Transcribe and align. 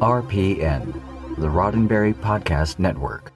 RPN, 0.00 0.92
the 1.36 1.46
Roddenberry 1.46 2.14
Podcast 2.14 2.78
Network. 2.78 3.32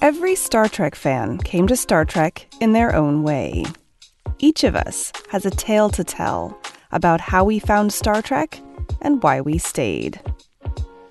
Every 0.00 0.34
Star 0.36 0.68
Trek 0.68 0.94
fan 0.94 1.38
came 1.38 1.66
to 1.66 1.76
Star 1.76 2.04
Trek 2.04 2.46
in 2.60 2.72
their 2.72 2.94
own 2.94 3.22
way. 3.22 3.64
Each 4.38 4.62
of 4.64 4.76
us 4.76 5.12
has 5.30 5.44
a 5.44 5.50
tale 5.50 5.90
to 5.90 6.04
tell 6.04 6.56
about 6.92 7.20
how 7.20 7.44
we 7.44 7.58
found 7.58 7.92
Star 7.92 8.22
Trek 8.22 8.60
and 9.00 9.22
why 9.22 9.40
we 9.40 9.58
stayed. 9.58 10.20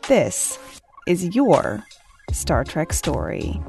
This 0.07 0.57
is 1.07 1.35
your 1.35 1.83
Star 2.31 2.63
Trek 2.63 2.93
story. 2.93 3.61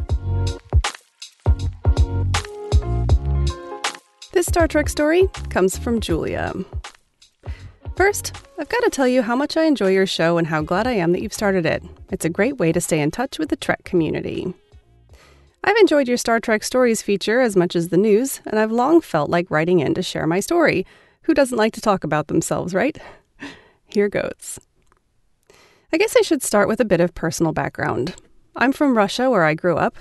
This 4.36 4.44
Star 4.44 4.68
Trek 4.68 4.90
story 4.90 5.30
comes 5.48 5.78
from 5.78 5.98
Julia. 5.98 6.52
First, 7.96 8.36
I've 8.58 8.68
got 8.68 8.84
to 8.84 8.90
tell 8.90 9.08
you 9.08 9.22
how 9.22 9.34
much 9.34 9.56
I 9.56 9.62
enjoy 9.62 9.92
your 9.92 10.04
show 10.04 10.36
and 10.36 10.46
how 10.46 10.60
glad 10.60 10.86
I 10.86 10.92
am 10.92 11.12
that 11.12 11.22
you've 11.22 11.32
started 11.32 11.64
it. 11.64 11.82
It's 12.10 12.26
a 12.26 12.28
great 12.28 12.58
way 12.58 12.70
to 12.70 12.80
stay 12.82 13.00
in 13.00 13.10
touch 13.10 13.38
with 13.38 13.48
the 13.48 13.56
Trek 13.56 13.84
community. 13.84 14.52
I've 15.64 15.78
enjoyed 15.78 16.06
your 16.06 16.18
Star 16.18 16.38
Trek 16.38 16.64
Stories 16.64 17.00
feature 17.00 17.40
as 17.40 17.56
much 17.56 17.74
as 17.74 17.88
the 17.88 17.96
news, 17.96 18.42
and 18.44 18.58
I've 18.58 18.70
long 18.70 19.00
felt 19.00 19.30
like 19.30 19.50
writing 19.50 19.80
in 19.80 19.94
to 19.94 20.02
share 20.02 20.26
my 20.26 20.40
story. 20.40 20.84
Who 21.22 21.32
doesn't 21.32 21.56
like 21.56 21.72
to 21.72 21.80
talk 21.80 22.04
about 22.04 22.26
themselves, 22.26 22.74
right? 22.74 22.98
Here 23.86 24.10
goes. 24.10 24.58
I 25.94 25.96
guess 25.96 26.14
I 26.14 26.20
should 26.20 26.42
start 26.42 26.68
with 26.68 26.80
a 26.80 26.84
bit 26.84 27.00
of 27.00 27.14
personal 27.14 27.52
background. 27.52 28.14
I'm 28.54 28.74
from 28.74 28.98
Russia, 28.98 29.30
where 29.30 29.44
I 29.44 29.54
grew 29.54 29.78
up. 29.78 29.96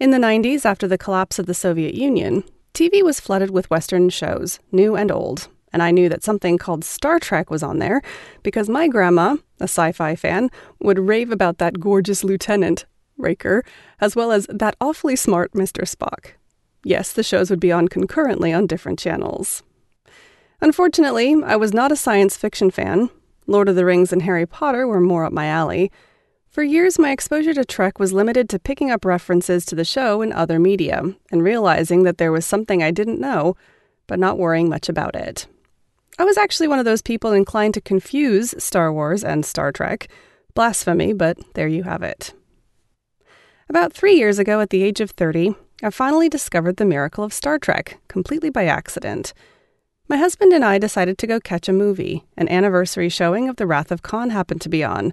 In 0.00 0.10
the 0.10 0.18
90s, 0.18 0.64
after 0.64 0.88
the 0.88 0.98
collapse 0.98 1.38
of 1.38 1.46
the 1.46 1.54
Soviet 1.54 1.94
Union, 1.94 2.42
TV 2.74 3.02
was 3.02 3.20
flooded 3.20 3.50
with 3.50 3.70
Western 3.70 4.08
shows, 4.08 4.60
new 4.70 4.96
and 4.96 5.10
old, 5.10 5.48
and 5.72 5.82
I 5.82 5.90
knew 5.90 6.08
that 6.08 6.22
something 6.22 6.58
called 6.58 6.84
Star 6.84 7.18
Trek 7.18 7.50
was 7.50 7.62
on 7.62 7.78
there 7.78 8.02
because 8.42 8.68
my 8.68 8.88
grandma, 8.88 9.36
a 9.60 9.64
sci 9.64 9.92
fi 9.92 10.14
fan, 10.14 10.50
would 10.80 10.98
rave 10.98 11.30
about 11.30 11.58
that 11.58 11.80
gorgeous 11.80 12.24
lieutenant, 12.24 12.86
Riker, 13.16 13.64
as 14.00 14.14
well 14.14 14.32
as 14.32 14.46
that 14.48 14.76
awfully 14.80 15.16
smart 15.16 15.52
Mr. 15.52 15.82
Spock. 15.82 16.32
Yes, 16.84 17.12
the 17.12 17.22
shows 17.22 17.50
would 17.50 17.60
be 17.60 17.72
on 17.72 17.88
concurrently 17.88 18.52
on 18.52 18.66
different 18.66 18.98
channels. 18.98 19.62
Unfortunately, 20.60 21.36
I 21.44 21.56
was 21.56 21.74
not 21.74 21.92
a 21.92 21.96
science 21.96 22.36
fiction 22.36 22.70
fan. 22.70 23.10
Lord 23.46 23.68
of 23.68 23.76
the 23.76 23.84
Rings 23.84 24.12
and 24.12 24.22
Harry 24.22 24.46
Potter 24.46 24.86
were 24.86 25.00
more 25.00 25.24
up 25.24 25.32
my 25.32 25.46
alley. 25.46 25.90
For 26.50 26.62
years, 26.62 26.98
my 26.98 27.10
exposure 27.10 27.52
to 27.54 27.64
Trek 27.64 27.98
was 27.98 28.12
limited 28.12 28.48
to 28.48 28.58
picking 28.58 28.90
up 28.90 29.04
references 29.04 29.66
to 29.66 29.74
the 29.74 29.84
show 29.84 30.22
in 30.22 30.32
other 30.32 30.58
media 30.58 31.02
and 31.30 31.42
realizing 31.42 32.04
that 32.04 32.18
there 32.18 32.32
was 32.32 32.46
something 32.46 32.82
I 32.82 32.90
didn't 32.90 33.20
know, 33.20 33.54
but 34.06 34.18
not 34.18 34.38
worrying 34.38 34.68
much 34.68 34.88
about 34.88 35.14
it. 35.14 35.46
I 36.18 36.24
was 36.24 36.38
actually 36.38 36.66
one 36.66 36.78
of 36.78 36.84
those 36.84 37.02
people 37.02 37.32
inclined 37.32 37.74
to 37.74 37.80
confuse 37.80 38.54
Star 38.62 38.92
Wars 38.92 39.22
and 39.22 39.44
Star 39.44 39.70
Trek. 39.70 40.08
Blasphemy, 40.54 41.12
but 41.12 41.38
there 41.54 41.68
you 41.68 41.84
have 41.84 42.02
it. 42.02 42.32
About 43.68 43.92
three 43.92 44.14
years 44.14 44.38
ago, 44.38 44.60
at 44.60 44.70
the 44.70 44.82
age 44.82 45.00
of 45.00 45.10
30, 45.10 45.54
I 45.82 45.90
finally 45.90 46.28
discovered 46.28 46.78
the 46.78 46.84
miracle 46.84 47.22
of 47.22 47.32
Star 47.34 47.58
Trek, 47.58 48.00
completely 48.08 48.50
by 48.50 48.64
accident. 48.64 49.34
My 50.08 50.16
husband 50.16 50.52
and 50.54 50.64
I 50.64 50.78
decided 50.78 51.18
to 51.18 51.26
go 51.26 51.38
catch 51.38 51.68
a 51.68 51.72
movie. 51.72 52.24
An 52.36 52.48
anniversary 52.48 53.10
showing 53.10 53.48
of 53.48 53.56
The 53.56 53.66
Wrath 53.66 53.92
of 53.92 54.02
Khan 54.02 54.30
happened 54.30 54.62
to 54.62 54.70
be 54.70 54.82
on. 54.82 55.12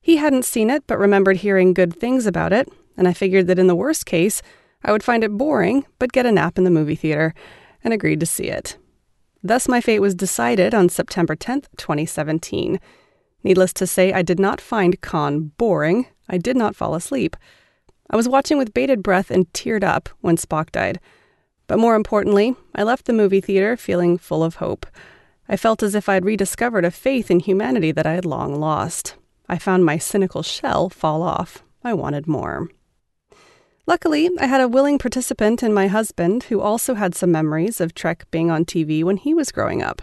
He 0.00 0.16
hadn't 0.16 0.44
seen 0.44 0.70
it, 0.70 0.84
but 0.86 0.98
remembered 0.98 1.38
hearing 1.38 1.74
good 1.74 1.94
things 1.94 2.26
about 2.26 2.52
it, 2.52 2.68
and 2.96 3.06
I 3.06 3.12
figured 3.12 3.46
that 3.46 3.58
in 3.58 3.66
the 3.66 3.76
worst 3.76 4.06
case, 4.06 4.42
I 4.82 4.92
would 4.92 5.02
find 5.02 5.24
it 5.24 5.36
boring, 5.36 5.86
but 5.98 6.12
get 6.12 6.26
a 6.26 6.32
nap 6.32 6.56
in 6.56 6.64
the 6.64 6.70
movie 6.70 6.94
theater, 6.94 7.34
and 7.82 7.92
agreed 7.92 8.20
to 8.20 8.26
see 8.26 8.48
it. 8.48 8.76
Thus, 9.42 9.68
my 9.68 9.80
fate 9.80 10.00
was 10.00 10.14
decided 10.14 10.74
on 10.74 10.88
September 10.88 11.36
10th, 11.36 11.66
2017. 11.76 12.80
Needless 13.44 13.72
to 13.74 13.86
say, 13.86 14.12
I 14.12 14.22
did 14.22 14.40
not 14.40 14.60
find 14.60 15.00
Khan 15.00 15.52
boring. 15.58 16.06
I 16.28 16.38
did 16.38 16.56
not 16.56 16.74
fall 16.74 16.94
asleep. 16.94 17.36
I 18.10 18.16
was 18.16 18.28
watching 18.28 18.58
with 18.58 18.74
bated 18.74 19.02
breath 19.02 19.30
and 19.30 19.52
teared 19.52 19.84
up 19.84 20.08
when 20.20 20.36
Spock 20.36 20.72
died. 20.72 20.98
But 21.66 21.78
more 21.78 21.94
importantly, 21.94 22.56
I 22.74 22.82
left 22.82 23.04
the 23.04 23.12
movie 23.12 23.40
theater 23.40 23.76
feeling 23.76 24.18
full 24.18 24.42
of 24.42 24.56
hope. 24.56 24.86
I 25.48 25.56
felt 25.56 25.82
as 25.82 25.94
if 25.94 26.08
I 26.08 26.14
had 26.14 26.24
rediscovered 26.24 26.84
a 26.84 26.90
faith 26.90 27.30
in 27.30 27.40
humanity 27.40 27.92
that 27.92 28.06
I 28.06 28.14
had 28.14 28.24
long 28.24 28.58
lost. 28.58 29.14
I 29.48 29.58
found 29.58 29.84
my 29.84 29.98
cynical 29.98 30.42
shell 30.42 30.88
fall 30.88 31.22
off. 31.22 31.62
I 31.82 31.94
wanted 31.94 32.26
more. 32.26 32.68
Luckily, 33.86 34.28
I 34.38 34.46
had 34.46 34.60
a 34.60 34.68
willing 34.68 34.98
participant 34.98 35.62
in 35.62 35.72
my 35.72 35.86
husband 35.86 36.44
who 36.44 36.60
also 36.60 36.94
had 36.94 37.14
some 37.14 37.32
memories 37.32 37.80
of 37.80 37.94
Trek 37.94 38.26
being 38.30 38.50
on 38.50 38.66
TV 38.66 39.02
when 39.02 39.16
he 39.16 39.32
was 39.32 39.50
growing 39.50 39.82
up, 39.82 40.02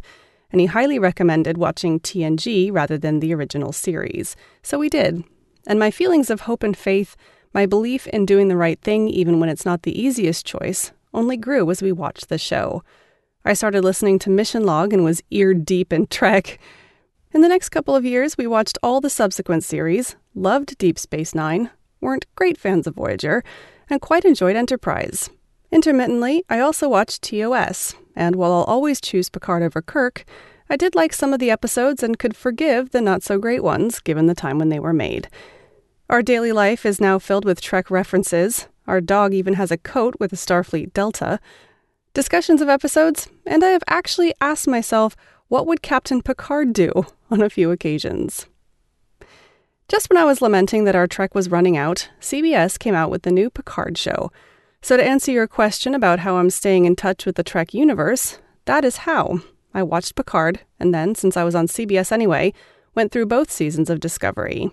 and 0.51 0.59
he 0.59 0.65
highly 0.65 0.97
recommended 0.97 1.57
watching 1.57 1.99
TNG 1.99 2.71
rather 2.73 2.97
than 2.97 3.19
the 3.19 3.33
original 3.35 3.71
series. 3.71 4.35
So 4.63 4.79
we 4.79 4.89
did. 4.89 5.23
And 5.67 5.77
my 5.77 5.91
feelings 5.91 6.31
of 6.31 6.41
hope 6.41 6.63
and 6.63 6.75
faith, 6.75 7.15
my 7.53 7.67
belief 7.67 8.07
in 8.07 8.25
doing 8.25 8.47
the 8.47 8.57
right 8.57 8.81
thing 8.81 9.07
even 9.07 9.39
when 9.39 9.49
it's 9.49 9.65
not 9.65 9.83
the 9.83 10.01
easiest 10.01 10.47
choice, 10.47 10.91
only 11.13 11.37
grew 11.37 11.69
as 11.69 11.83
we 11.83 11.91
watched 11.91 12.29
the 12.29 12.39
show. 12.39 12.83
I 13.43 13.53
started 13.53 13.83
listening 13.83 14.17
to 14.19 14.31
Mission 14.31 14.63
Log 14.63 14.93
and 14.93 15.03
was 15.03 15.21
ear 15.29 15.53
deep 15.53 15.93
in 15.93 16.07
Trek. 16.07 16.59
In 17.35 17.41
the 17.41 17.49
next 17.49 17.67
couple 17.67 17.97
of 17.97 18.05
years, 18.05 18.37
we 18.37 18.47
watched 18.47 18.77
all 18.81 19.01
the 19.01 19.09
subsequent 19.09 19.65
series, 19.65 20.15
loved 20.35 20.77
Deep 20.77 20.97
Space 20.97 21.35
Nine, 21.35 21.69
weren't 21.99 22.33
great 22.35 22.57
fans 22.57 22.87
of 22.87 22.95
Voyager, 22.95 23.43
and 23.89 23.99
quite 23.99 24.23
enjoyed 24.23 24.55
Enterprise. 24.55 25.29
Intermittently, 25.69 26.45
I 26.49 26.61
also 26.61 26.87
watched 26.87 27.23
TOS, 27.23 27.93
and 28.15 28.37
while 28.37 28.53
I'll 28.53 28.63
always 28.63 29.01
choose 29.01 29.29
Picard 29.29 29.63
over 29.63 29.81
Kirk, 29.81 30.23
I 30.69 30.77
did 30.77 30.95
like 30.95 31.11
some 31.11 31.33
of 31.33 31.41
the 31.41 31.51
episodes 31.51 32.01
and 32.01 32.17
could 32.17 32.37
forgive 32.37 32.91
the 32.91 33.01
not 33.01 33.21
so 33.21 33.37
great 33.37 33.63
ones 33.65 33.99
given 33.99 34.27
the 34.27 34.33
time 34.33 34.57
when 34.57 34.69
they 34.69 34.79
were 34.79 34.93
made. 34.93 35.27
Our 36.09 36.23
daily 36.23 36.53
life 36.53 36.85
is 36.85 37.01
now 37.01 37.19
filled 37.19 37.43
with 37.43 37.59
Trek 37.59 37.91
references. 37.91 38.69
Our 38.87 39.01
dog 39.01 39.33
even 39.33 39.55
has 39.55 39.71
a 39.71 39.77
coat 39.77 40.15
with 40.21 40.31
a 40.31 40.37
Starfleet 40.37 40.93
Delta. 40.93 41.41
Discussions 42.13 42.61
of 42.61 42.69
episodes, 42.69 43.27
and 43.45 43.61
I 43.61 43.71
have 43.71 43.83
actually 43.89 44.33
asked 44.39 44.69
myself, 44.69 45.17
what 45.47 45.67
would 45.67 45.81
Captain 45.81 46.21
Picard 46.21 46.73
do 46.73 46.91
on 47.31 47.41
a 47.41 47.49
few 47.49 47.71
occasions? 47.71 48.47
Just 49.87 50.09
when 50.09 50.17
I 50.17 50.25
was 50.25 50.41
lamenting 50.41 50.85
that 50.85 50.95
our 50.95 51.05
Trek 51.05 51.35
was 51.35 51.51
running 51.51 51.77
out, 51.77 52.09
CBS 52.19 52.79
came 52.79 52.95
out 52.95 53.11
with 53.11 53.21
the 53.21 53.31
new 53.31 53.51
Picard 53.51 53.97
show. 53.97 54.31
So, 54.81 54.97
to 54.97 55.03
answer 55.03 55.31
your 55.31 55.47
question 55.47 55.93
about 55.93 56.19
how 56.19 56.37
I'm 56.37 56.49
staying 56.49 56.85
in 56.85 56.95
touch 56.95 57.25
with 57.25 57.35
the 57.35 57.43
Trek 57.43 57.73
universe, 57.73 58.39
that 58.65 58.83
is 58.83 58.97
how. 58.97 59.41
I 59.73 59.83
watched 59.83 60.15
Picard, 60.15 60.61
and 60.79 60.93
then, 60.93 61.13
since 61.13 61.37
I 61.37 61.43
was 61.43 61.53
on 61.53 61.67
CBS 61.67 62.11
anyway, 62.11 62.53
went 62.95 63.11
through 63.11 63.27
both 63.27 63.51
seasons 63.51 63.89
of 63.89 63.99
Discovery. 63.99 64.71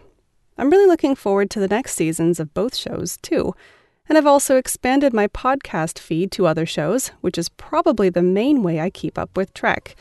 I'm 0.56 0.70
really 0.70 0.86
looking 0.86 1.14
forward 1.14 1.50
to 1.50 1.60
the 1.60 1.68
next 1.68 1.94
seasons 1.94 2.38
of 2.40 2.54
both 2.54 2.74
shows, 2.74 3.18
too. 3.18 3.54
And 4.08 4.16
I've 4.16 4.26
also 4.26 4.56
expanded 4.56 5.12
my 5.12 5.28
podcast 5.28 5.98
feed 5.98 6.30
to 6.32 6.46
other 6.46 6.66
shows, 6.66 7.08
which 7.20 7.36
is 7.36 7.48
probably 7.48 8.08
the 8.08 8.22
main 8.22 8.62
way 8.62 8.80
I 8.80 8.90
keep 8.90 9.18
up 9.18 9.36
with 9.36 9.52
Trek. 9.54 9.96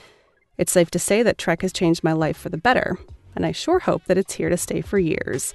It's 0.58 0.72
safe 0.72 0.92
to 0.92 1.00
say 1.00 1.24
that 1.24 1.38
Trek 1.38 1.62
has 1.62 1.74
changed 1.74 2.04
my 2.04 2.14
life 2.14 2.38
for 2.38 2.50
the 2.50 2.58
better, 2.58 2.98
and 3.36 3.46
I 3.46 3.52
sure 3.52 3.80
hope 3.80 4.06
that 4.06 4.18
it's 4.18 4.34
here 4.34 4.50
to 4.50 4.58
stay 4.58 4.82
for 4.82 5.00
years. 5.00 5.54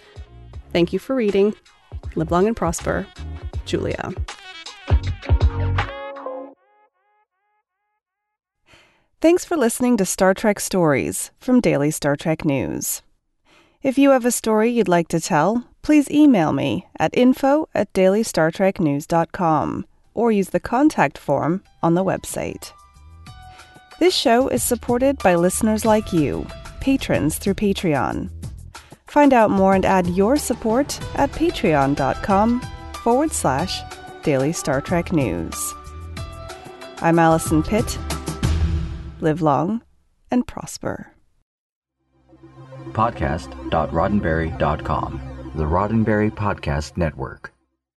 Thank 0.72 0.92
you 0.92 0.98
for 0.98 1.14
reading. 1.14 1.54
Live 2.14 2.30
long 2.30 2.46
and 2.46 2.56
prosper. 2.56 3.06
Julia. 3.64 4.12
Thanks 9.20 9.44
for 9.44 9.56
listening 9.56 9.96
to 9.96 10.04
Star 10.04 10.34
Trek 10.34 10.60
Stories 10.60 11.30
from 11.38 11.60
Daily 11.60 11.90
Star 11.90 12.16
Trek 12.16 12.44
News. 12.44 13.02
If 13.82 13.98
you 13.98 14.10
have 14.10 14.24
a 14.24 14.30
story 14.30 14.70
you'd 14.70 14.88
like 14.88 15.08
to 15.08 15.20
tell, 15.20 15.68
please 15.82 16.10
email 16.10 16.52
me 16.52 16.86
at 16.98 17.16
info 17.16 17.68
at 17.74 17.92
dailystartreknews.com 17.92 19.86
or 20.14 20.32
use 20.32 20.50
the 20.50 20.60
contact 20.60 21.18
form 21.18 21.62
on 21.82 21.94
the 21.94 22.04
website. 22.04 22.72
This 23.98 24.14
show 24.14 24.48
is 24.48 24.62
supported 24.62 25.16
by 25.18 25.34
listeners 25.36 25.84
like 25.86 26.12
you 26.12 26.46
patrons 26.80 27.38
through 27.38 27.54
Patreon. 27.54 28.30
Find 29.08 29.32
out 29.32 29.50
more 29.50 29.74
and 29.74 29.84
add 29.84 30.06
your 30.08 30.36
support 30.36 31.00
at 31.16 31.32
patreon.com 31.32 32.60
forward 33.02 33.32
slash 33.32 33.80
daily 34.22 34.52
Star 34.52 34.80
Trek 34.80 35.12
news. 35.12 35.74
I'm 36.98 37.18
Allison 37.18 37.64
Pitt. 37.64 37.98
Live 39.20 39.42
long 39.42 39.82
and 40.30 40.46
prosper. 40.46 41.12
Podcast.roddenberry.com, 42.92 45.20
the 45.56 45.64
Roddenberry 45.64 46.30
Podcast 46.30 46.96
Network. 46.96 47.52